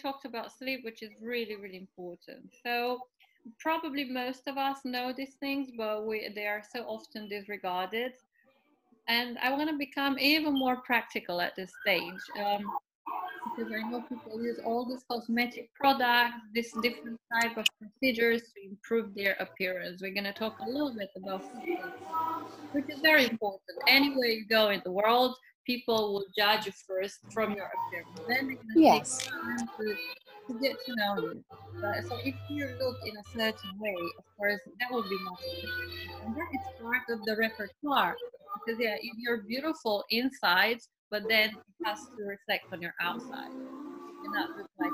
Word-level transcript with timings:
talked 0.00 0.24
about 0.24 0.56
sleep, 0.56 0.84
which 0.84 1.02
is 1.02 1.10
really, 1.20 1.56
really 1.56 1.76
important. 1.76 2.52
So 2.62 3.00
probably 3.58 4.04
most 4.04 4.46
of 4.46 4.56
us 4.56 4.78
know 4.84 5.12
these 5.16 5.34
things, 5.40 5.70
but 5.76 6.06
we 6.06 6.30
they 6.34 6.46
are 6.46 6.62
so 6.74 6.82
often 6.84 7.28
disregarded. 7.28 8.12
And 9.08 9.38
I 9.38 9.52
want 9.52 9.70
to 9.70 9.76
become 9.76 10.18
even 10.18 10.52
more 10.52 10.78
practical 10.78 11.40
at 11.40 11.54
this 11.54 11.72
stage. 11.82 12.22
Um, 12.44 12.64
because 13.56 13.72
I 13.72 13.88
know 13.88 14.02
people 14.02 14.42
use 14.42 14.58
all 14.64 14.84
these 14.84 15.04
cosmetic 15.08 15.72
products, 15.74 16.34
this 16.54 16.72
different 16.82 17.18
type 17.40 17.56
of 17.56 17.64
procedures 17.80 18.42
to 18.42 18.68
improve 18.68 19.14
their 19.14 19.36
appearance. 19.40 20.02
We're 20.02 20.12
going 20.12 20.24
to 20.24 20.32
talk 20.32 20.58
a 20.60 20.68
little 20.68 20.94
bit 20.94 21.10
about 21.16 21.44
which 22.72 22.84
is 22.88 23.00
very 23.00 23.24
important. 23.24 23.78
Anywhere 23.86 24.26
you 24.26 24.46
go 24.46 24.70
in 24.70 24.82
the 24.84 24.90
world, 24.90 25.36
people 25.66 26.14
will 26.14 26.26
judge 26.36 26.66
you 26.66 26.72
first 26.86 27.18
from 27.30 27.52
your 27.52 27.66
appearance. 27.66 28.08
Then 28.28 28.46
they're 28.46 28.56
going 28.56 28.74
to 28.74 28.80
Yes. 28.80 29.18
take 29.18 29.30
time 29.30 29.68
to, 29.78 30.52
to 30.54 30.60
get 30.60 30.76
to 30.86 30.94
know 30.94 31.18
you. 31.18 31.44
Uh, 31.84 32.00
so 32.08 32.16
if 32.24 32.34
you 32.48 32.66
look 32.80 32.96
in 33.04 33.16
a 33.16 33.24
certain 33.36 33.72
way, 33.78 33.96
of 34.18 34.24
course, 34.38 34.60
that 34.80 34.90
will 34.90 35.02
be 35.02 35.16
easier. 35.16 36.16
And 36.24 36.34
that 36.34 36.48
is 36.54 36.64
part 36.80 37.02
of 37.10 37.24
the 37.26 37.36
repertoire. 37.36 38.16
Because 38.64 38.80
yeah, 38.80 38.96
if 39.00 39.14
you're 39.18 39.42
beautiful 39.42 40.04
inside, 40.10 40.78
but 41.10 41.22
then 41.28 41.50
it 41.50 41.84
has 41.84 41.98
to 42.16 42.24
reflect 42.24 42.64
on 42.72 42.80
your 42.80 42.94
outside. 43.00 43.52
You 43.52 44.14
cannot 44.24 44.56
look 44.56 44.70
like 44.78 44.92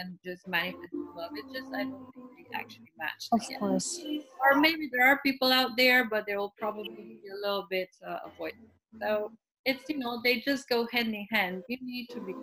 and 0.00 0.18
just 0.24 0.46
manifest 0.48 0.92
love. 1.16 1.30
It's 1.34 1.52
just 1.52 1.74
I 1.74 1.84
don't 1.84 2.08
think 2.14 2.48
they 2.50 2.58
actually 2.58 2.90
match. 2.98 3.28
Of 3.32 3.40
course. 3.58 4.00
Or 4.40 4.60
maybe 4.60 4.88
there 4.92 5.06
are 5.06 5.20
people 5.24 5.52
out 5.52 5.76
there, 5.76 6.08
but 6.08 6.24
they 6.26 6.36
will 6.36 6.54
probably 6.58 6.88
be 6.96 7.20
a 7.32 7.46
little 7.46 7.66
bit 7.68 7.88
uh, 8.06 8.18
avoidant. 8.28 8.68
So 9.00 9.32
it's 9.64 9.82
you 9.88 9.98
know 9.98 10.20
they 10.22 10.40
just 10.40 10.68
go 10.68 10.86
hand 10.92 11.14
in 11.14 11.26
hand. 11.30 11.62
You 11.68 11.78
need 11.82 12.08
to 12.10 12.20
be. 12.20 12.34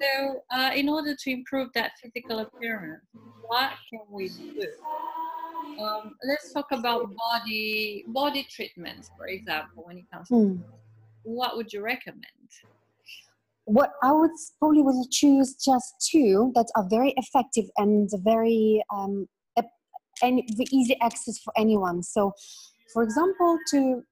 So 0.00 0.40
uh, 0.50 0.70
in 0.74 0.88
order 0.88 1.14
to 1.14 1.30
improve 1.30 1.68
that 1.74 1.92
physical 2.02 2.40
appearance, 2.40 3.04
what 3.46 3.70
can 3.90 4.00
we 4.10 4.28
do? 4.28 4.66
Um, 5.78 6.14
let's 6.26 6.52
talk 6.52 6.66
about 6.72 7.06
body 7.14 8.04
body 8.08 8.46
treatments, 8.50 9.10
for 9.16 9.26
example. 9.26 9.84
When 9.86 9.98
it 9.98 10.04
comes 10.12 10.28
to 10.28 10.36
Hmm. 10.36 10.56
what 11.22 11.56
would 11.56 11.72
you 11.72 11.82
recommend? 11.82 12.24
What 13.66 13.92
I 14.02 14.12
would 14.12 14.32
probably 14.58 14.82
will 14.82 15.06
choose 15.10 15.54
just 15.54 15.94
two 16.10 16.50
that 16.54 16.66
are 16.76 16.88
very 16.88 17.14
effective 17.16 17.66
and 17.76 18.10
very 18.24 18.82
um, 18.92 19.28
and 20.22 20.42
the 20.56 20.66
easy 20.72 20.96
access 21.00 21.38
for 21.38 21.52
anyone. 21.56 22.02
So, 22.02 22.32
for 22.92 23.02
example, 23.02 23.58
to 23.70 24.02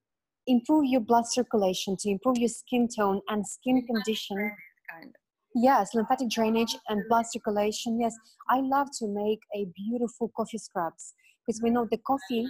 improve 0.48 0.86
your 0.86 1.00
blood 1.00 1.26
circulation, 1.26 1.96
to 2.00 2.10
improve 2.10 2.38
your 2.38 2.48
skin 2.48 2.88
tone 2.88 3.20
and 3.28 3.46
skin 3.46 3.86
condition, 3.86 4.52
Kind 4.90 5.10
of. 5.10 5.20
Yes, 5.54 5.94
lymphatic 5.94 6.28
drainage 6.28 6.76
and 6.88 7.02
blood 7.08 7.24
circulation. 7.30 7.98
Yes, 8.00 8.14
I 8.48 8.60
love 8.60 8.88
to 8.98 9.08
make 9.08 9.40
a 9.54 9.66
beautiful 9.76 10.30
coffee 10.36 10.58
scrubs 10.58 11.14
because 11.46 11.60
we 11.62 11.70
know 11.70 11.86
the 11.90 11.98
coffee. 11.98 12.46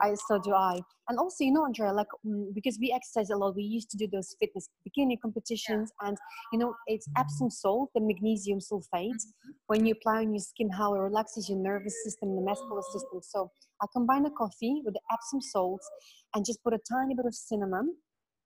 I 0.00 0.14
so 0.14 0.38
do 0.38 0.54
I, 0.54 0.80
and 1.10 1.18
also 1.18 1.44
you 1.44 1.52
know, 1.52 1.66
Andrea, 1.66 1.92
like 1.92 2.06
mm, 2.26 2.54
because 2.54 2.78
we 2.80 2.90
exercise 2.90 3.28
a 3.28 3.36
lot, 3.36 3.54
we 3.54 3.62
used 3.62 3.90
to 3.90 3.98
do 3.98 4.08
those 4.10 4.34
fitness 4.40 4.70
bikini 4.88 5.20
competitions, 5.20 5.92
and 6.00 6.16
you 6.50 6.58
know, 6.58 6.74
it's 6.86 7.06
Epsom 7.18 7.50
salt, 7.50 7.90
the 7.94 8.00
magnesium 8.00 8.58
sulfate. 8.58 9.22
When 9.66 9.84
you 9.84 9.92
apply 9.92 10.18
on 10.18 10.32
your 10.32 10.40
skin, 10.40 10.70
how 10.70 10.94
it 10.94 10.98
relaxes 10.98 11.50
your 11.50 11.58
nervous 11.58 11.94
system, 12.04 12.34
the 12.34 12.40
muscular 12.40 12.80
system. 12.90 13.20
So 13.22 13.50
I 13.82 13.86
combine 13.92 14.22
the 14.22 14.30
coffee 14.30 14.82
with 14.84 14.94
the 14.94 15.00
Epsom 15.12 15.40
salts, 15.40 15.88
and 16.34 16.44
just 16.44 16.62
put 16.62 16.72
a 16.72 16.78
tiny 16.90 17.14
bit 17.14 17.26
of 17.26 17.34
cinnamon 17.34 17.96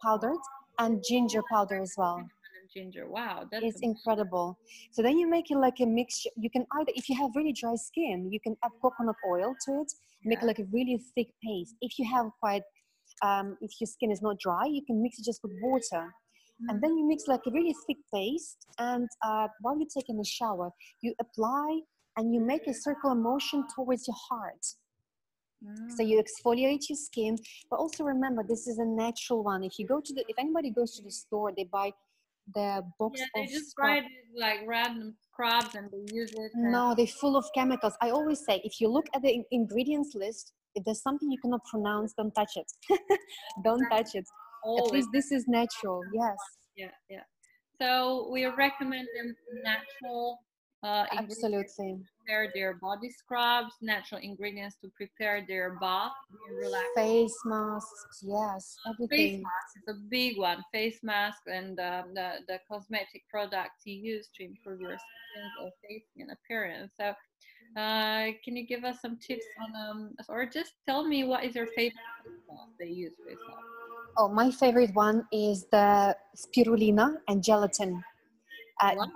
powdered 0.03 0.39
and 0.79 1.03
ginger 1.09 1.43
powder 1.51 1.81
as 1.81 1.95
well 1.97 2.17
And 2.19 2.71
ginger. 2.71 3.09
Wow, 3.09 3.47
that's 3.51 3.65
it's 3.65 3.83
a- 3.83 3.85
incredible. 3.85 4.59
So 4.93 5.03
then 5.03 5.19
you 5.19 5.29
make 5.29 5.51
it 5.51 5.57
like 5.59 5.81
a 5.81 5.87
mixture. 5.87 6.31
You 6.37 6.51
can 6.51 6.67
either, 6.79 6.93
if 6.95 7.09
you 7.09 7.17
have 7.17 7.31
really 7.35 7.53
dry 7.53 7.75
skin, 7.77 8.29
you 8.33 8.41
can 8.41 8.57
add 8.65 8.73
coconut 8.83 9.17
oil 9.29 9.55
to 9.67 9.81
it, 9.83 9.93
make 10.25 10.43
it 10.43 10.47
like 10.47 10.59
a 10.59 10.65
really 10.73 10.99
thick 11.15 11.29
paste. 11.45 11.75
If 11.81 11.99
you 11.99 12.07
have 12.15 12.27
quite, 12.41 12.63
um, 13.23 13.57
if 13.61 13.71
your 13.81 13.87
skin 13.87 14.11
is 14.11 14.21
not 14.23 14.39
dry, 14.39 14.65
you 14.67 14.83
can 14.87 15.03
mix 15.03 15.19
it 15.19 15.25
just 15.25 15.41
with 15.43 15.53
water. 15.63 16.13
And 16.69 16.83
then 16.83 16.97
you 16.97 17.07
mix 17.07 17.27
like 17.29 17.41
a 17.47 17.51
really 17.51 17.75
thick 17.87 17.99
paste. 18.13 18.67
And 18.79 19.09
uh, 19.23 19.49
while 19.61 19.77
you're 19.79 19.95
taking 19.95 20.19
a 20.21 20.25
shower, 20.25 20.71
you 21.03 21.15
apply 21.21 21.81
and 22.17 22.35
you 22.35 22.41
make 22.41 22.67
a 22.67 22.75
circular 22.75 23.15
motion 23.15 23.65
towards 23.75 24.07
your 24.09 24.17
heart. 24.29 24.65
So 25.97 26.03
you 26.03 26.23
exfoliate 26.23 26.89
your 26.89 26.97
skin, 26.97 27.37
but 27.71 27.79
also 27.79 28.05
remember 28.05 28.43
this 28.43 28.67
is 28.67 28.79
a 28.79 28.85
natural 28.85 29.43
one. 29.43 29.63
If 29.65 29.79
you 29.79 29.87
go 29.87 30.01
to 30.01 30.13
the, 30.15 30.25
if 30.29 30.39
anybody 30.39 30.71
goes 30.71 30.95
to 30.97 31.03
the 31.03 31.11
store, 31.11 31.53
they 31.57 31.65
buy 31.65 31.93
the 32.55 32.83
box 32.99 33.21
Yeah, 33.21 33.27
they 33.35 33.43
of 33.45 33.49
just 33.51 33.75
buy 33.77 34.01
these 34.01 34.41
like 34.41 34.61
random 34.67 35.15
scrubs 35.33 35.75
and 35.75 35.91
they 35.91 36.05
use 36.15 36.33
it. 36.33 36.53
and- 36.55 36.71
No, 36.71 36.95
they're 36.97 37.07
full 37.07 37.37
of 37.37 37.45
chemicals. 37.55 37.95
I 38.01 38.11
always 38.11 38.45
say, 38.45 38.61
if 38.65 38.81
you 38.81 38.89
look 38.89 39.07
at 39.15 39.23
the 39.23 39.33
in- 39.33 39.45
ingredients 39.51 40.15
list, 40.15 40.53
if 40.75 40.85
there's 40.85 41.03
something 41.03 41.31
you 41.31 41.39
cannot 41.41 41.65
pronounce, 41.65 42.13
don't 42.13 42.35
touch 42.35 42.57
it. 42.57 42.71
don't 43.65 43.83
touch 43.91 44.15
it. 44.15 44.27
At 44.79 44.93
least 44.93 45.09
this 45.13 45.31
is 45.33 45.45
natural. 45.49 46.03
Yes, 46.13 46.37
Yeah, 46.77 46.91
yeah. 47.09 47.23
So 47.81 48.29
we 48.33 48.45
recommend 48.47 49.07
them 49.17 49.35
natural 49.65 50.41
uh, 50.83 51.05
absolutely. 51.13 51.99
prepare 52.25 52.51
their 52.55 52.75
body 52.75 53.11
scrubs, 53.11 53.75
natural 53.81 54.21
ingredients 54.23 54.77
to 54.83 54.89
prepare 54.97 55.45
their 55.47 55.79
bath, 55.81 56.13
relax. 56.51 56.85
Face 56.95 57.39
masks. 57.45 58.23
Yes, 58.23 58.77
Face 58.85 58.95
everything. 58.95 59.43
mask 59.43 59.77
is 59.77 59.95
a 59.95 59.99
big 60.11 60.39
one. 60.39 60.63
Face 60.73 60.99
mask 61.03 61.43
and 61.47 61.79
um, 61.81 62.15
the 62.15 62.41
the 62.49 62.59
cosmetic 62.69 63.23
products 63.31 63.83
you 63.85 63.95
use 63.95 64.29
to 64.37 64.45
improve 64.45 64.81
your 64.81 64.97
skin 64.97 65.51
or 65.63 65.71
face 65.89 66.05
and 66.19 66.31
appearance. 66.31 66.93
So, 66.97 67.15
uh, 67.81 68.33
can 68.45 68.57
you 68.57 68.67
give 68.67 68.85
us 68.85 69.01
some 69.01 69.19
tips 69.19 69.45
on 69.61 69.71
um, 69.91 70.11
or 70.29 70.47
just 70.47 70.73
tell 70.87 71.05
me 71.07 71.25
what 71.25 71.45
is 71.45 71.55
your 71.55 71.67
favorite 71.69 71.95
face 72.25 72.41
mask 72.49 72.73
they 72.79 72.87
use 72.87 73.13
for 73.23 73.31
yourself? 73.31 73.61
Oh, 74.19 74.29
my 74.29 74.51
favorite 74.51 74.95
one 74.95 75.27
is 75.31 75.67
the 75.71 76.17
spirulina 76.35 77.17
and 77.29 77.43
gelatin. 77.45 78.03
Uh, 78.81 78.95
Wow. 78.97 79.07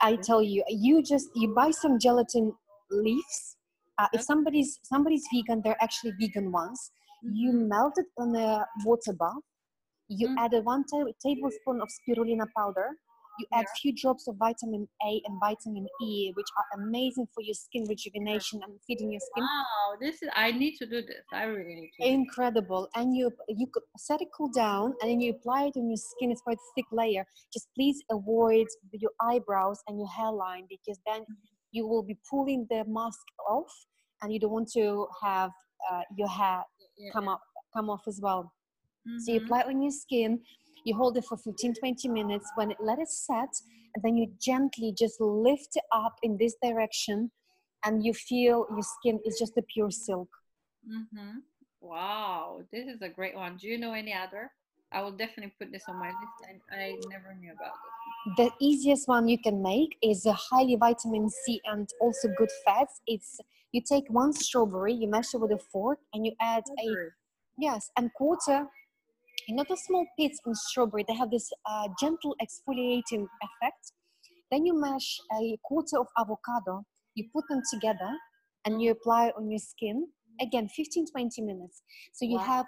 I 0.00 0.16
tell 0.16 0.42
you, 0.42 0.64
you 0.68 1.02
just 1.02 1.28
you 1.34 1.54
buy 1.54 1.70
some 1.70 1.98
gelatin 1.98 2.52
leaves. 2.90 3.56
Uh, 3.98 4.06
if 4.12 4.22
somebody's 4.22 4.78
somebody's 4.84 5.26
vegan, 5.32 5.60
they're 5.64 5.82
actually 5.82 6.12
vegan 6.20 6.52
ones. 6.52 6.90
You 7.22 7.52
Mhm. 7.52 7.68
melt 7.68 7.94
it 7.98 8.06
in 8.18 8.34
a 8.36 8.66
water 8.84 9.12
bath. 9.12 9.42
You 10.08 10.28
Mm. 10.28 10.36
add 10.38 10.54
a 10.54 10.60
one 10.62 10.84
ta- 10.84 11.12
tablespoon 11.24 11.80
of 11.82 11.88
spirulina 11.98 12.46
powder. 12.56 12.88
You 13.38 13.46
add 13.52 13.66
Yeah. 13.66 13.80
few 13.80 13.92
drops 13.94 14.26
of 14.28 14.36
vitamin 14.36 14.88
A 15.04 15.22
and 15.26 15.38
vitamin 15.40 15.86
E, 16.02 16.32
which 16.34 16.46
are 16.58 16.80
amazing 16.80 17.26
for 17.34 17.42
your 17.42 17.54
skin 17.54 17.84
rejuvenation 17.88 18.60
and 18.64 18.80
feeding 18.86 19.12
your 19.12 19.20
skin. 19.20 19.44
Wow, 19.44 19.96
this 20.00 20.22
is 20.22 20.28
I 20.34 20.50
need 20.52 20.76
to 20.78 20.86
do 20.86 21.02
this. 21.02 21.24
I 21.32 21.44
really 21.44 21.74
need 21.74 21.90
to. 21.98 22.08
Incredible. 22.08 22.88
And 22.96 23.16
you 23.16 23.30
you 23.48 23.66
could 23.72 23.84
set 23.96 24.20
it 24.20 24.28
cool 24.36 24.48
down 24.48 24.94
and 25.00 25.10
then 25.10 25.20
you 25.20 25.32
apply 25.32 25.64
it 25.66 25.76
on 25.76 25.88
your 25.88 25.96
skin. 25.96 26.30
It's 26.32 26.42
quite 26.42 26.58
a 26.58 26.70
thick 26.74 26.86
layer. 26.92 27.24
Just 27.52 27.68
please 27.76 28.02
avoid 28.10 28.66
your 28.92 29.12
eyebrows 29.20 29.80
and 29.86 29.98
your 29.98 30.08
hairline 30.08 30.66
because 30.68 30.98
then 31.06 31.24
you 31.70 31.86
will 31.86 32.02
be 32.02 32.16
pulling 32.30 32.66
the 32.70 32.84
mask 32.86 33.20
off 33.48 33.72
and 34.22 34.32
you 34.32 34.40
don't 34.40 34.50
want 34.52 34.68
to 34.72 35.06
have 35.22 35.50
uh, 35.90 36.02
your 36.16 36.28
hair 36.28 36.64
Yeah, 36.96 37.10
come 37.12 37.28
up 37.28 37.40
come 37.74 37.88
off 37.90 38.02
as 38.08 38.18
well. 38.20 38.52
So 39.20 39.32
you 39.32 39.40
Mhm. 39.40 39.44
apply 39.44 39.60
it 39.60 39.66
on 39.66 39.82
your 39.82 39.90
skin, 39.92 40.42
you 40.88 40.94
hold 40.96 41.16
it 41.16 41.24
for 41.24 41.36
15, 41.36 41.74
20 41.74 42.08
minutes. 42.08 42.50
When 42.56 42.70
it 42.70 42.78
let 42.80 42.98
it 42.98 43.08
set, 43.08 43.52
and 43.94 44.02
then 44.02 44.16
you 44.16 44.32
gently 44.40 44.94
just 44.96 45.20
lift 45.20 45.76
it 45.76 45.84
up 45.92 46.16
in 46.22 46.36
this 46.36 46.56
direction, 46.62 47.30
and 47.84 48.04
you 48.04 48.14
feel 48.14 48.66
your 48.70 48.82
skin 48.82 49.20
is 49.24 49.38
just 49.38 49.56
a 49.56 49.62
pure 49.62 49.90
silk. 49.90 50.28
mm-hmm. 50.90 51.38
Wow, 51.80 52.62
this 52.72 52.88
is 52.88 53.02
a 53.02 53.08
great 53.08 53.36
one. 53.36 53.56
Do 53.56 53.68
you 53.68 53.78
know 53.78 53.92
any 53.92 54.12
other? 54.12 54.50
I 54.90 55.02
will 55.02 55.12
definitely 55.12 55.52
put 55.58 55.70
this 55.70 55.84
on 55.88 55.96
my 55.96 56.08
list. 56.08 56.60
I, 56.72 56.76
I 56.76 56.96
never 57.10 57.36
knew 57.38 57.52
about 57.52 57.74
it 57.74 58.36
The 58.36 58.50
easiest 58.58 59.06
one 59.06 59.28
you 59.28 59.38
can 59.38 59.62
make 59.62 59.96
is 60.02 60.24
a 60.26 60.32
highly 60.32 60.76
vitamin 60.76 61.28
C 61.28 61.60
and 61.66 61.88
also 62.00 62.28
good 62.36 62.50
fats. 62.64 63.00
It's 63.06 63.38
you 63.72 63.82
take 63.82 64.04
one 64.08 64.32
strawberry, 64.32 64.94
you 64.94 65.08
mash 65.08 65.34
it 65.34 65.40
with 65.40 65.52
a 65.52 65.58
fork, 65.58 65.98
and 66.14 66.24
you 66.24 66.32
add 66.40 66.64
a 66.80 66.88
yes, 67.58 67.90
and 67.96 68.12
quarter. 68.14 68.66
You 69.48 69.56
know 69.56 69.64
the 69.68 69.76
small 69.76 70.06
pits 70.18 70.38
in 70.46 70.54
strawberry, 70.54 71.04
they 71.08 71.14
have 71.14 71.30
this 71.30 71.50
uh, 71.66 71.88
gentle 71.98 72.36
exfoliating 72.40 73.26
effect. 73.42 73.92
Then 74.50 74.66
you 74.66 74.78
mash 74.78 75.18
a 75.32 75.58
quarter 75.64 75.98
of 75.98 76.06
avocado, 76.18 76.84
you 77.14 77.28
put 77.32 77.44
them 77.48 77.62
together, 77.72 78.12
and 78.66 78.80
you 78.82 78.90
apply 78.92 79.32
on 79.36 79.50
your 79.50 79.58
skin. 79.58 80.08
Again, 80.40 80.68
15 80.68 81.06
20 81.10 81.42
minutes. 81.42 81.82
So 82.12 82.26
you 82.26 82.36
Wow. 82.36 82.44
have 82.44 82.66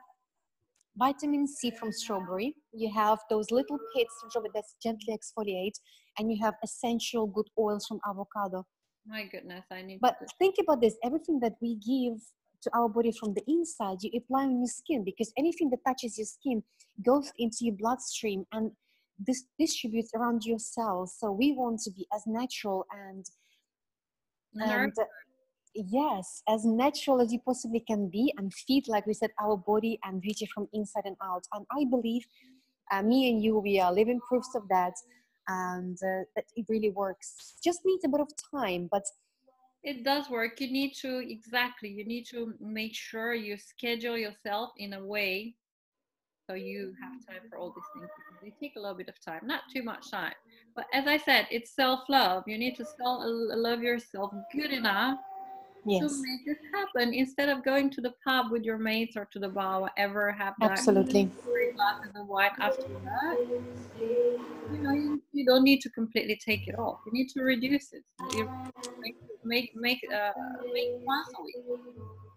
vitamin 0.97 1.47
C 1.47 1.71
from 1.71 1.93
strawberry, 1.93 2.57
you 2.73 2.93
have 2.95 3.19
those 3.31 3.51
little 3.51 3.79
pits 3.95 4.15
from 4.21 4.31
strawberry 4.31 4.53
that's 4.55 4.77
gently 4.83 5.17
exfoliate, 5.17 5.81
and 6.19 6.33
you 6.33 6.39
have 6.43 6.55
essential 6.65 7.27
good 7.27 7.49
oils 7.59 7.87
from 7.87 8.01
avocado. 8.09 8.67
My 9.07 9.25
goodness, 9.27 9.67
I 9.71 9.83
need 9.83 10.01
But 10.01 10.17
think 10.39 10.57
about 10.61 10.81
this 10.81 10.97
everything 11.05 11.41
that 11.41 11.55
we 11.61 11.77
give 11.77 12.21
to 12.63 12.71
our 12.75 12.89
body 12.89 13.13
from 13.13 13.35
the 13.35 13.43
inside, 13.49 13.99
you 14.03 14.11
apply 14.17 14.45
on 14.45 14.59
your 14.59 14.67
skin 14.67 15.05
because 15.05 15.33
anything 15.39 15.71
that 15.71 15.81
touches 15.87 16.19
your 16.19 16.27
skin 16.27 16.63
goes 17.05 17.33
into 17.39 17.59
your 17.63 17.75
bloodstream. 17.75 18.47
And 18.53 18.73
this 19.19 19.45
distributes 19.59 20.11
around 20.15 20.45
your 20.45 20.59
cells. 20.59 21.15
So 21.19 21.31
we 21.31 21.53
want 21.53 21.81
to 21.81 21.91
be 21.91 22.07
as 22.15 22.23
natural 22.27 22.87
and 22.91 23.25
and 24.55 24.93
uh, 24.99 25.05
yes, 25.75 26.43
as 26.49 26.65
natural 26.65 27.21
as 27.21 27.33
you 27.33 27.39
possibly 27.41 27.81
can 27.81 28.09
be, 28.09 28.33
and 28.37 28.53
feed, 28.53 28.89
like 28.89 29.07
we 29.07 29.15
said, 29.15 29.31
our 29.41 29.57
body 29.57 29.99
and 30.05 30.21
beauty 30.21 30.49
from 30.53 30.69
inside 30.73 31.05
and 31.05 31.17
out. 31.23 31.45
And 31.53 31.65
I 31.71 31.85
believe 31.89 32.25
uh, 32.91 33.03
me 33.03 33.31
and 33.31 33.43
you, 33.43 33.59
we 33.59 33.79
are 33.79 33.93
living 33.93 34.21
proofs 34.29 34.55
of 34.55 34.69
that, 34.69 34.95
and 35.49 35.97
uh, 36.03 36.25
that 36.35 36.45
it 36.57 36.67
really 36.69 36.91
works. 36.91 37.59
Just 37.63 37.81
needs 37.85 38.05
a 38.05 38.09
bit 38.09 38.21
of 38.21 38.29
time, 38.53 38.89
but 38.91 39.05
it 39.83 40.05
does 40.05 40.29
work. 40.29 40.61
You 40.61 40.71
need 40.71 40.93
to 41.01 41.19
exactly. 41.19 41.89
You 41.89 42.05
need 42.05 42.27
to 42.31 42.55
make 42.61 42.95
sure 42.95 43.35
you 43.35 43.57
schedule 43.57 44.17
yourself 44.17 44.71
in 44.77 44.95
a 44.95 45.05
way 45.05 45.55
so 46.51 46.55
you 46.55 46.95
have 47.01 47.13
time 47.27 47.49
for 47.49 47.59
all 47.59 47.73
these 47.75 47.85
things 47.95 48.11
because 48.17 48.43
they 48.43 48.67
take 48.67 48.75
a 48.77 48.81
little 48.81 48.97
bit 48.97 49.09
of 49.09 49.15
time, 49.25 49.41
not 49.45 49.63
too 49.73 49.85
much 49.85 50.11
time. 50.11 50.33
But 50.75 50.87
as 50.93 51.07
I 51.07 51.17
said, 51.17 51.47
it's 51.51 51.77
self-love. 51.77 52.45
You 52.49 52.59
need 52.59 52.75
to 52.77 52.85
self 52.85 53.23
love 53.25 53.83
yourself 53.83 54.33
good 54.53 54.73
enough 54.73 55.19
yes. 55.87 56.01
to 56.01 56.23
make 56.23 56.45
this 56.45 56.59
happen 56.75 57.15
instead 57.15 57.49
of 57.49 57.65
going 57.65 57.89
to 57.91 58.01
the 58.01 58.15
pub 58.27 58.51
with 58.51 58.65
your 58.65 58.79
mates 58.79 59.17
or 59.17 59.27
to 59.27 59.39
the 59.39 59.49
bar, 59.49 59.81
whatever. 59.81 60.33
Have 60.33 60.55
that 60.61 60.73
absolutely 60.73 61.31
three 61.45 61.71
glasses 61.73 62.11
of 62.17 62.27
wine 62.27 62.51
after 62.59 62.83
that. 63.05 63.47
You 64.01 64.79
know, 64.79 64.93
you, 64.93 65.23
you, 65.33 65.45
don't 65.45 65.63
need 65.63 65.81
to 65.83 65.91
completely 65.91 66.39
take 66.45 66.67
it 66.67 66.79
off. 66.79 66.99
You 67.07 67.13
need 67.13 67.29
to 67.31 67.43
reduce 67.43 67.93
it. 67.93 68.03
You 68.33 68.51
make 69.45 69.73
make 69.75 70.01
uh, 70.13 70.33
make 70.73 70.91
once 71.05 71.29
a 71.39 71.43
week, 71.43 71.57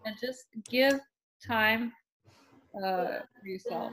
and 0.05 0.15
just 0.19 0.45
give 0.69 0.99
time 1.45 1.91
uh, 2.83 3.19
yourself. 3.43 3.91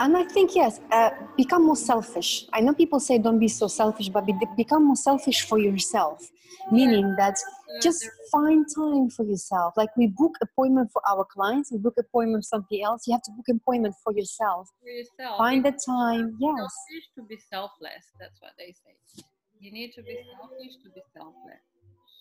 And 0.00 0.16
I 0.16 0.24
think 0.24 0.54
yes, 0.54 0.80
uh, 0.92 1.10
become 1.36 1.64
more 1.64 1.76
selfish. 1.76 2.46
I 2.52 2.60
know 2.60 2.72
people 2.72 3.00
say 3.00 3.18
don't 3.18 3.38
be 3.38 3.48
so 3.48 3.66
selfish, 3.66 4.08
but 4.08 4.26
be, 4.26 4.34
become 4.56 4.86
more 4.86 4.96
selfish 4.96 5.42
for 5.42 5.58
yourself, 5.58 6.30
meaning 6.70 7.14
that 7.16 7.36
just 7.82 8.08
find 8.30 8.66
time 8.74 9.10
for 9.10 9.24
yourself. 9.24 9.74
Like 9.76 9.96
we 9.96 10.08
book 10.08 10.34
appointment 10.42 10.90
for 10.92 11.02
our 11.08 11.24
clients, 11.24 11.72
we 11.72 11.78
book 11.78 11.94
appointment 11.98 12.44
for 12.44 12.48
somebody 12.48 12.82
else. 12.82 13.06
You 13.06 13.12
have 13.14 13.22
to 13.22 13.32
book 13.32 13.46
appointment 13.48 13.94
for 14.04 14.12
yourself. 14.12 14.68
For 14.82 14.90
yourself. 14.90 15.38
Find 15.38 15.64
the 15.64 15.72
time. 15.72 16.36
Yes. 16.40 16.54
Selfish 16.56 17.08
to 17.16 17.22
be 17.22 17.38
selfless. 17.50 18.04
That's 18.20 18.40
what 18.40 18.52
they 18.58 18.72
say. 18.72 19.24
You 19.60 19.72
need 19.72 19.92
to 19.94 20.02
be 20.02 20.18
selfish 20.38 20.74
to 20.82 20.90
be 20.90 21.02
selfless. 21.14 21.62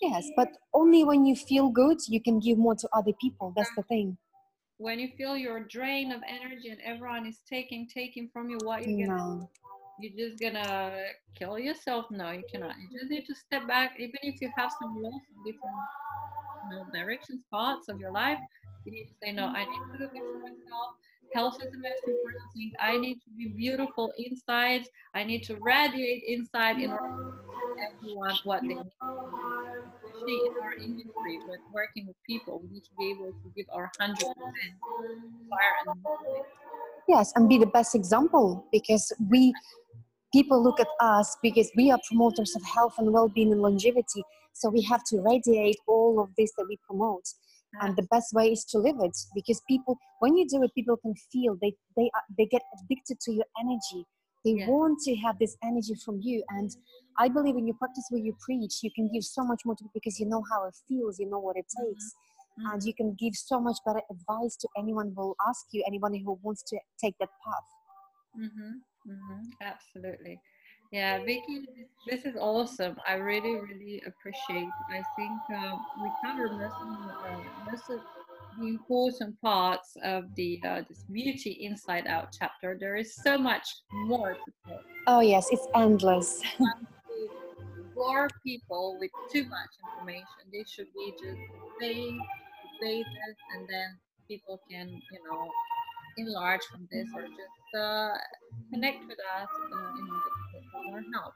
Yes, 0.02 0.30
but 0.36 0.50
only 0.74 1.04
when 1.04 1.26
you 1.26 1.36
feel 1.36 1.70
good, 1.70 1.98
you 2.08 2.22
can 2.22 2.40
give 2.40 2.58
more 2.58 2.76
to 2.76 2.88
other 2.94 3.14
people. 3.20 3.54
That's 3.56 3.72
the 3.76 3.84
thing 3.84 4.18
when 4.78 5.00
you 5.00 5.10
feel 5.18 5.36
your 5.36 5.62
drain 5.62 6.12
of 6.12 6.22
energy 6.28 6.70
and 6.70 6.80
everyone 6.84 7.26
is 7.26 7.40
taking 7.50 7.88
taking 7.88 8.30
from 8.32 8.50
you 8.50 8.58
what 8.64 8.86
you're 8.86 9.08
gonna 9.08 9.18
no. 9.18 9.50
you're 10.00 10.30
just 10.30 10.40
gonna 10.40 11.04
kill 11.36 11.58
yourself 11.58 12.06
no 12.12 12.32
you 12.32 12.44
cannot 12.52 12.76
you 12.78 13.00
just 13.00 13.10
need 13.10 13.26
to 13.26 13.36
step 13.36 13.68
back 13.68 13.94
even 13.98 14.16
if 14.22 14.40
you 14.40 14.52
have 14.56 14.72
some 14.80 15.02
loss 15.02 15.14
in 15.14 15.52
different 15.52 15.76
you 16.70 16.78
know, 16.78 16.86
directions 16.94 17.42
parts 17.52 17.90
of 17.90 18.00
your 18.00 18.12
life 18.12 18.40
you 18.86 18.92
need 18.92 19.06
to 19.06 19.14
say 19.22 19.32
no 19.32 19.48
i 19.48 19.66
need 19.66 19.82
to 19.92 20.04
look 20.04 20.16
after 20.16 20.40
myself 20.40 20.94
health 21.34 21.56
is 21.64 21.72
the 21.72 21.78
most 21.78 22.04
important 22.06 22.44
thing. 22.54 22.72
I 22.80 22.98
need 22.98 23.16
to 23.16 23.30
be 23.38 23.50
beautiful 23.50 24.12
inside. 24.18 24.84
I 25.14 25.24
need 25.24 25.44
to 25.44 25.58
radiate 25.62 26.24
inside 26.28 26.80
in 26.80 26.92
order 26.92 27.08
to 27.08 27.44
everyone 27.88 28.36
what 28.44 28.62
they 28.62 28.70
need. 28.70 28.92
Especially 30.04 30.42
in 30.48 30.54
our 30.64 30.74
industry 30.74 31.40
with 31.48 31.60
working 31.74 32.08
with 32.08 32.16
people 32.26 32.62
we 32.64 32.76
need 32.76 32.84
to 32.84 32.90
be 32.98 33.12
able 33.12 33.32
to 33.32 33.52
give 33.56 33.66
our 33.74 33.92
100% 34.00 34.18
fire 35.50 35.76
and 35.86 36.06
yes 37.08 37.32
and 37.36 37.48
be 37.48 37.58
the 37.58 37.68
best 37.68 37.96
example 37.96 38.66
because 38.72 39.14
we 39.30 39.54
people 40.34 40.62
look 40.62 40.80
at 40.80 40.88
us 41.00 41.38
because 41.42 41.72
we 41.76 41.92
are 41.92 42.00
promoters 42.08 42.56
of 42.56 42.64
health 42.64 42.96
and 42.98 43.12
well-being 43.12 43.52
and 43.52 43.62
longevity. 43.62 44.24
So 44.54 44.70
we 44.70 44.82
have 44.84 45.04
to 45.06 45.22
radiate 45.22 45.78
all 45.88 46.20
of 46.20 46.30
this 46.38 46.52
that 46.58 46.66
we 46.68 46.78
promote 46.86 47.26
and 47.82 47.96
the 47.96 48.08
best 48.10 48.34
way 48.34 48.52
is 48.52 48.64
to 48.66 48.78
live 48.78 48.96
it 49.00 49.16
because 49.36 49.62
people 49.68 49.98
when 50.20 50.36
you 50.38 50.48
do 50.48 50.64
it 50.64 50.72
people 50.74 50.98
can 50.98 51.14
feel 51.32 51.58
they 51.62 51.74
they 51.96 52.10
they 52.38 52.46
get 52.46 52.62
addicted 52.78 53.20
to 53.20 53.32
your 53.32 53.46
energy 53.60 54.06
they 54.46 54.52
yeah. 54.52 54.68
want 54.68 55.00
to 55.02 55.16
have 55.16 55.38
this 55.40 55.58
energy 55.64 55.94
from 56.06 56.20
you 56.22 56.44
and 56.50 56.72
i 57.20 57.28
believe 57.28 57.56
when 57.56 57.68
you 57.68 57.74
practice 57.74 58.06
what 58.10 58.24
you 58.24 58.36
preach 58.40 58.80
you 58.84 58.92
can 58.96 59.10
give 59.14 59.24
so 59.24 59.44
much 59.44 59.62
more 59.66 59.76
to 59.76 59.86
because 59.94 60.20
you 60.20 60.26
know 60.26 60.44
how 60.52 60.66
it 60.66 60.76
feels 60.88 61.20
you 61.20 61.30
know 61.30 61.40
what 61.40 61.56
it 61.58 61.66
mm-hmm. 61.66 61.92
takes 61.92 62.06
mm-hmm. 62.60 62.74
and 62.74 62.84
you 62.84 62.94
can 62.94 63.16
give 63.20 63.34
so 63.36 63.60
much 63.60 63.78
better 63.86 64.02
advice 64.10 64.56
to 64.56 64.68
anyone 64.78 65.14
who 65.16 65.28
will 65.28 65.36
ask 65.48 65.66
you 65.72 65.84
anyone 65.88 66.14
who 66.14 66.40
wants 66.44 66.64
to 66.64 66.78
take 67.04 67.16
that 67.20 67.30
path 67.46 67.70
mm-hmm. 68.40 69.12
Mm-hmm. 69.12 69.42
absolutely 69.62 70.40
yeah, 70.92 71.20
Vicky, 71.20 71.66
this 72.06 72.26
is 72.26 72.36
awesome. 72.40 72.96
I 73.08 73.16
really, 73.16 73.56
really 73.56 74.02
appreciate. 74.06 74.70
I 74.92 75.04
think 75.16 75.32
um, 75.58 75.80
we 76.02 76.10
covered 76.24 76.52
most 76.52 76.76
of, 76.82 77.32
uh, 77.32 77.72
most 77.72 77.90
of 77.90 78.00
the 78.58 78.68
important 78.68 79.40
parts 79.42 79.98
of 80.04 80.24
the 80.36 80.62
uh, 80.66 80.82
this 80.88 81.04
beauty 81.12 81.52
inside 81.62 82.08
out 82.08 82.30
chapter. 82.38 82.78
There 82.80 82.96
is 82.96 83.16
so 83.16 83.38
much 83.38 83.68
more 83.92 84.34
to 84.34 84.52
say. 84.66 84.80
Oh 85.08 85.20
yes, 85.20 85.48
it's 85.52 85.68
endless. 85.76 86.42
For 87.94 88.30
people 88.46 88.98
with 89.00 89.10
too 89.32 89.46
much 89.50 89.74
information, 89.82 90.26
they 90.54 90.64
should 90.68 90.86
be 90.94 91.14
just 91.14 91.40
vague, 91.82 92.20
vague, 92.80 93.06
and 93.56 93.68
then 93.68 93.98
people 94.28 94.62
can, 94.70 94.88
you 94.88 95.20
know, 95.28 95.50
enlarge 96.18 96.62
from 96.72 96.88
this 96.92 97.08
or 97.16 97.24
just 97.24 97.76
uh, 97.76 98.14
connect 98.72 99.08
with 99.08 99.18
us 99.42 99.50
uh, 99.50 100.17
help. 101.14 101.34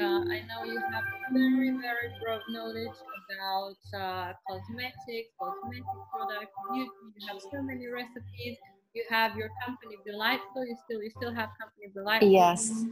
Uh, 0.00 0.22
I 0.30 0.42
know 0.46 0.64
you 0.64 0.80
have 0.92 1.04
very, 1.32 1.70
very 1.70 2.08
broad 2.22 2.40
knowledge 2.50 2.98
about 3.24 3.76
uh, 3.94 4.32
cosmetics, 4.46 5.30
cosmetic 5.38 5.84
products, 6.12 6.52
beauty. 6.72 6.90
You 7.16 7.26
have 7.28 7.40
so 7.40 7.62
many 7.62 7.86
recipes. 7.88 8.58
You 8.94 9.04
have 9.10 9.36
your 9.36 9.50
company 9.64 9.96
Delightful. 10.06 10.66
You 10.66 10.76
still, 10.84 11.02
you 11.02 11.10
still 11.10 11.34
have 11.34 11.50
company 11.60 11.88
Delightful. 11.94 12.30
Yes. 12.30 12.84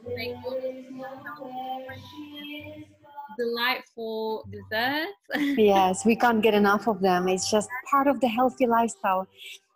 Delightful 3.38 4.46
desserts. 4.50 5.12
yes, 5.58 6.04
we 6.04 6.16
can't 6.16 6.42
get 6.42 6.54
enough 6.54 6.88
of 6.88 7.00
them. 7.00 7.28
It's 7.28 7.50
just 7.50 7.68
part 7.90 8.06
of 8.06 8.20
the 8.20 8.28
healthy 8.28 8.66
lifestyle 8.66 9.26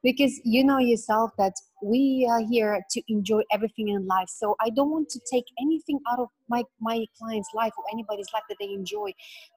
because 0.03 0.41
you 0.45 0.65
know 0.65 0.79
yourself 0.79 1.31
that 1.39 1.53
we 1.83 2.27
are 2.31 2.41
here 2.41 2.83
to 2.91 3.03
enjoy 3.09 3.43
everything 3.53 3.89
in 3.89 4.07
life. 4.07 4.29
So 4.29 4.57
i 4.61 4.71
don't 4.71 4.91
want 4.91 5.09
to 5.11 5.21
take 5.31 5.45
anything 5.61 6.01
out 6.11 6.19
of 6.19 6.29
my 6.49 6.63
my 6.81 7.07
client's 7.19 7.51
life 7.55 7.73
or 7.79 7.85
anybody's 7.93 8.29
life 8.33 8.43
that 8.49 8.57
they 8.61 8.73
enjoy 8.73 9.13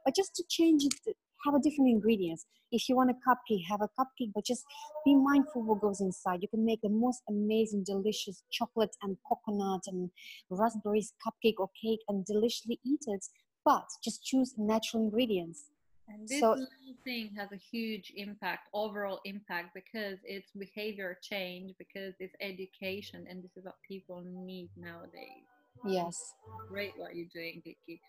but 0.05 0.15
just 0.15 0.35
to 0.35 0.43
change 0.49 0.83
it 0.85 1.15
have 1.45 1.55
a 1.55 1.59
different 1.59 1.89
ingredients. 1.89 2.45
If 2.71 2.89
you 2.89 2.95
want 2.95 3.11
a 3.11 3.13
cupcake 3.13 3.65
have 3.69 3.81
a 3.81 3.89
cupcake 3.99 4.31
but 4.33 4.45
just 4.45 4.63
be 5.05 5.15
mindful 5.15 5.63
what 5.63 5.81
goes 5.81 6.01
inside. 6.01 6.41
You 6.41 6.47
can 6.47 6.65
make 6.65 6.81
the 6.81 6.89
most 6.89 7.21
amazing 7.29 7.83
delicious 7.85 8.43
chocolate 8.51 8.95
and 9.03 9.17
coconut 9.27 9.81
and 9.87 10.09
raspberries 10.49 11.13
cupcake 11.25 11.55
or 11.59 11.69
cake 11.81 11.99
and 12.07 12.25
deliciously 12.25 12.79
eat 12.85 13.03
it 13.07 13.25
but 13.65 13.85
just 14.03 14.23
choose 14.23 14.53
natural 14.57 15.03
ingredients 15.03 15.65
and 16.07 16.27
this 16.27 16.39
so, 16.39 16.57
thing 17.03 17.31
has 17.37 17.51
a 17.51 17.57
huge 17.71 18.13
impact, 18.15 18.67
overall 18.73 19.19
impact, 19.25 19.73
because 19.73 20.19
it's 20.23 20.51
behavior 20.51 21.17
change, 21.21 21.73
because 21.77 22.13
it's 22.19 22.35
education, 22.41 23.25
and 23.29 23.43
this 23.43 23.51
is 23.55 23.65
what 23.65 23.75
people 23.87 24.23
need 24.25 24.69
nowadays. 24.77 25.45
Yes. 25.85 26.15
Great 26.69 26.93
what 26.97 27.15
you're 27.15 27.27
doing, 27.33 27.61
Vicky. 27.63 28.01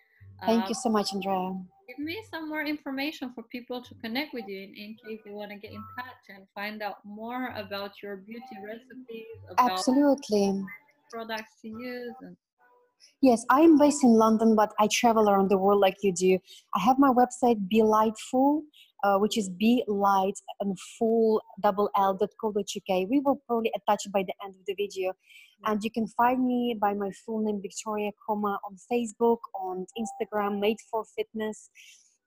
Thank 0.45 0.63
um, 0.63 0.69
you 0.69 0.75
so 0.75 0.91
much, 0.91 1.13
Andrea. 1.13 1.53
Give 1.89 1.99
me 1.99 2.23
some 2.31 2.49
more 2.49 2.63
information 2.63 3.33
for 3.35 3.43
people 3.45 3.83
to 3.83 3.95
connect 3.97 4.35
with 4.35 4.47
you 4.49 4.59
in, 4.59 4.75
in 4.75 4.97
case 5.05 5.21
they 5.25 5.31
want 5.31 5.51
to 5.51 5.57
get 5.57 5.73
in 5.73 5.83
touch 5.97 6.25
and 6.29 6.47
find 6.55 6.83
out 6.83 6.97
more 7.05 7.53
about 7.57 7.93
your 8.03 8.17
beauty 8.17 8.43
recipes, 8.65 9.27
Absolutely. 9.59 10.65
products 11.11 11.61
to 11.63 11.69
use, 11.69 12.15
and 12.23 12.37
Yes, 13.21 13.45
I 13.49 13.61
am 13.61 13.79
based 13.79 14.05
in 14.05 14.11
London, 14.11 14.55
but 14.55 14.73
I 14.79 14.87
travel 14.93 15.31
around 15.31 15.49
the 15.49 15.57
world 15.57 15.81
like 15.81 15.97
you 16.03 16.13
do. 16.13 16.39
I 16.77 16.81
have 16.81 16.99
my 16.99 17.09
website, 17.11 17.69
Be 17.69 17.81
Lightful, 17.83 18.63
uh, 19.03 19.17
which 19.19 19.39
is 19.39 19.49
Be 19.49 19.83
Light 19.89 20.39
and 20.61 20.77
Full 20.99 21.41
double 21.63 21.89
L 21.97 22.15
dot 22.15 22.31
co 22.41 22.53
dot 22.53 22.67
uk. 22.77 23.09
We 23.09 23.21
will 23.25 23.41
probably 23.47 23.73
attach 23.77 24.05
it 24.07 24.13
by 24.13 24.25
the 24.25 24.35
end 24.45 24.55
of 24.57 24.67
the 24.67 24.75
video. 24.75 25.15
And 25.67 25.83
you 25.83 25.91
can 25.91 26.07
find 26.09 26.45
me 26.45 26.77
by 26.79 26.93
my 26.93 27.11
full 27.25 27.41
name, 27.43 27.63
Victoria 27.63 28.11
Coma, 28.27 28.59
on 28.69 28.77
Facebook, 28.93 29.39
on 29.59 29.87
Instagram, 29.99 30.61
Made 30.61 30.77
for 30.91 31.05
Fitness. 31.17 31.71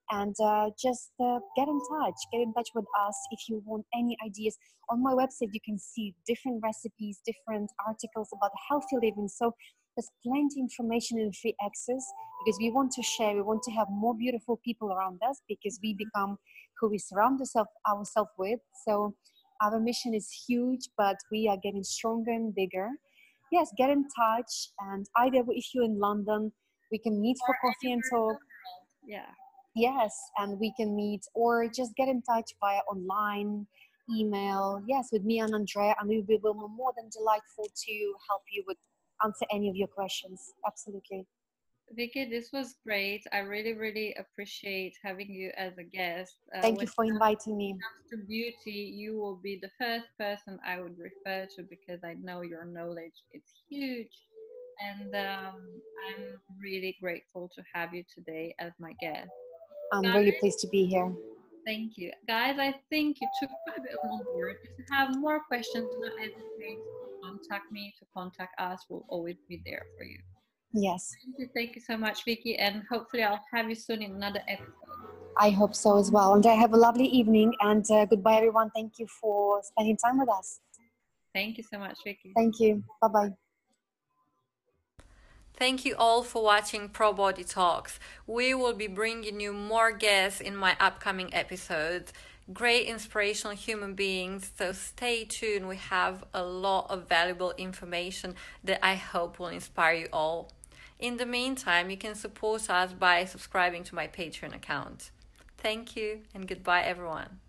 And 0.10 0.34
uh, 0.42 0.72
just 0.82 1.12
uh, 1.20 1.40
get 1.56 1.68
in 1.68 1.80
touch. 1.92 2.16
Get 2.32 2.42
in 2.42 2.54
touch 2.54 2.70
with 2.74 2.86
us 3.08 3.18
if 3.30 3.42
you 3.48 3.62
want 3.66 3.86
any 3.94 4.18
ideas. 4.26 4.58
On 4.90 5.04
my 5.04 5.12
website, 5.12 5.50
you 5.52 5.60
can 5.64 5.78
see 5.78 6.16
different 6.26 6.64
recipes, 6.64 7.20
different 7.26 7.70
articles 7.86 8.30
about 8.34 8.52
healthy 8.68 8.96
living. 8.96 9.28
So 9.28 9.54
there's 9.98 10.12
plenty 10.24 10.60
information 10.60 11.20
in 11.20 11.32
free 11.34 11.56
access 11.66 12.06
because 12.46 12.58
we 12.62 12.72
want 12.72 12.92
to 12.92 13.02
share 13.02 13.34
we 13.34 13.42
want 13.42 13.64
to 13.64 13.72
have 13.72 13.88
more 13.90 14.16
beautiful 14.16 14.62
people 14.64 14.94
around 14.94 15.20
us 15.28 15.42
because 15.50 15.80
we 15.84 15.94
become 15.96 16.38
who 16.80 16.90
we 16.90 17.00
surround 17.00 17.40
ourselves 17.40 17.72
ourselves 17.90 18.32
with 18.38 18.60
so 18.86 19.14
our 19.62 19.80
mission 19.80 20.14
is 20.14 20.30
huge 20.48 20.88
but 20.98 21.18
we 21.32 21.48
are 21.50 21.58
getting 21.58 21.84
stronger 21.84 22.32
and 22.32 22.54
bigger 22.54 22.90
yes, 23.52 23.72
get 23.78 23.90
in 23.90 24.06
touch. 24.16 24.72
And 24.80 25.06
either 25.18 25.44
if 25.50 25.66
you're 25.74 25.86
in 25.86 26.00
London, 26.00 26.52
we 26.92 26.98
can 26.98 27.22
meet 27.22 27.38
for 27.46 27.56
coffee 27.62 27.92
and 27.92 28.02
talk. 28.12 28.38
Yeah. 29.06 29.30
Yes, 29.76 30.16
and 30.38 30.60
we 30.60 30.74
can 30.76 30.96
meet 30.96 31.22
or 31.36 31.68
just 31.68 31.96
get 31.96 32.08
in 32.08 32.22
touch 32.24 32.52
via 32.60 32.80
online, 32.92 33.68
email. 34.12 34.82
Yes, 34.88 35.10
with 35.12 35.24
me 35.24 35.40
and 35.40 35.54
Andrea, 35.54 35.96
and 36.00 36.10
we 36.10 36.26
will 36.28 36.54
be 36.54 36.60
more 36.76 36.94
than 36.98 37.10
delightful 37.10 37.66
to 37.66 38.14
help 38.28 38.42
you 38.52 38.64
with 38.66 38.78
answer 39.24 39.46
any 39.52 39.70
of 39.70 39.76
your 39.76 39.88
questions. 39.88 40.54
Absolutely. 40.66 41.26
Vicky, 41.96 42.26
this 42.26 42.50
was 42.52 42.76
great. 42.86 43.24
I 43.32 43.40
really, 43.40 43.74
really 43.74 44.16
appreciate 44.20 44.94
having 45.04 45.32
you 45.32 45.52
as 45.58 45.78
a 45.78 45.84
guest. 45.84 46.36
Uh, 46.56 46.62
Thank 46.62 46.82
you 46.82 46.88
for 46.88 47.06
inviting 47.06 47.56
me. 47.56 47.78
to 48.12 48.18
beauty, 48.18 48.94
you 48.96 49.18
will 49.18 49.38
be 49.38 49.60
the 49.62 49.70
first 49.80 50.08
person 50.20 50.60
I 50.66 50.82
would 50.82 50.98
refer 50.98 51.48
to 51.56 51.64
because 51.64 52.04
I 52.04 52.16
know 52.22 52.42
your 52.42 52.66
knowledge 52.66 53.14
is 53.34 53.44
huge. 53.70 54.12
And 54.80 55.16
um, 55.16 55.56
I'm 56.08 56.40
really 56.62 56.98
grateful 57.02 57.50
to 57.56 57.64
have 57.74 57.94
you 57.94 58.04
today 58.14 58.54
as 58.60 58.74
my 58.80 58.94
guest. 59.02 59.30
I'm 59.94 60.04
Guys, 60.04 60.16
really 60.16 60.34
pleased 60.34 60.60
to 60.60 60.68
be 60.68 60.86
here. 60.86 61.12
Thank 61.66 61.98
you. 61.98 62.12
Guys, 62.28 62.58
I 62.60 62.76
think 62.90 63.18
you 63.22 63.28
took 63.42 63.50
quite 63.66 63.78
a 63.80 63.82
bit 63.82 63.96
on 64.04 64.24
board. 64.26 64.58
If 64.64 64.70
you 64.78 64.86
have 64.92 65.18
more 65.18 65.40
questions, 65.40 65.90
don't 66.00 66.20
hesitate 66.20 66.80
contact 67.28 67.72
me, 67.72 67.94
to 68.00 68.06
contact 68.14 68.60
us. 68.60 68.86
We'll 68.90 69.06
always 69.10 69.38
be 69.48 69.62
there 69.66 69.86
for 69.98 70.04
you. 70.04 70.20
Yes. 70.74 71.14
Thank 71.24 71.36
you, 71.40 71.50
thank 71.56 71.76
you 71.76 71.82
so 71.82 71.98
much, 71.98 72.24
Vicky, 72.26 72.58
and 72.58 72.84
hopefully 72.90 73.24
I'll 73.24 73.44
have 73.54 73.70
you 73.70 73.76
soon 73.76 74.02
in 74.02 74.12
another 74.12 74.42
episode. 74.48 74.74
I 75.40 75.50
hope 75.52 75.76
so 75.76 75.98
as 75.98 76.12
well. 76.12 76.34
And 76.34 76.46
I 76.46 76.54
have 76.54 76.74
a 76.74 76.78
lovely 76.78 77.06
evening 77.06 77.54
and 77.62 77.86
uh, 77.92 78.06
goodbye, 78.06 78.38
everyone. 78.38 78.72
Thank 78.76 78.94
you 78.98 79.08
for 79.22 79.62
spending 79.64 79.98
time 79.98 80.20
with 80.20 80.30
us. 80.30 80.60
Thank 81.34 81.58
you 81.58 81.64
so 81.72 81.78
much, 81.78 81.98
Vicky. 82.04 82.34
Thank 82.36 82.60
you. 82.60 82.84
Bye 83.02 83.08
bye. 83.08 83.30
Thank 85.54 85.86
you 85.86 85.96
all 85.98 86.22
for 86.24 86.44
watching 86.44 86.90
Pro 86.90 87.14
Body 87.14 87.44
Talks. 87.44 88.00
We 88.28 88.54
will 88.54 88.74
be 88.74 88.88
bringing 88.88 89.40
you 89.40 89.54
more 89.54 89.92
guests 89.92 90.40
in 90.40 90.56
my 90.56 90.78
upcoming 90.80 91.34
episodes. 91.34 92.14
Great 92.54 92.88
inspirational 92.88 93.56
human 93.56 93.94
beings, 93.94 94.52
so 94.58 94.72
stay 94.72 95.26
tuned. 95.26 95.68
We 95.68 95.76
have 95.76 96.24
a 96.34 96.44
lot 96.44 96.90
of 96.90 97.10
valuable 97.10 97.54
information 97.58 98.36
that 98.64 98.86
I 98.86 98.96
hope 98.96 99.38
will 99.38 99.48
inspire 99.48 99.96
you 99.96 100.08
all. 100.14 100.52
In 100.98 101.18
the 101.18 101.26
meantime, 101.26 101.90
you 101.90 101.98
can 101.98 102.16
support 102.16 102.70
us 102.70 102.94
by 102.94 103.26
subscribing 103.26 103.84
to 103.84 103.96
my 103.96 104.08
Patreon 104.08 104.56
account. 104.56 105.12
Thank 105.58 105.96
you 105.98 106.22
and 106.34 106.48
goodbye, 106.48 106.84
everyone. 106.84 107.40